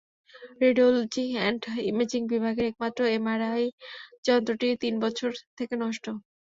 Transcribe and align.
Radiology 0.61 1.25
and 1.33 1.61
imaging 1.89 2.21
বিভাগের 2.31 2.65
একমাত্র 2.67 2.99
MRI 3.11 3.65
যন্ত্রটিও 4.27 4.73
তিন 4.83 4.93
বছর 5.03 5.29
থেকে 5.57 5.73
নষ্ট। 5.83 6.05